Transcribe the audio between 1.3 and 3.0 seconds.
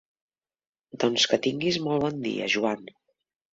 que tinguis molt bon dia, Joan!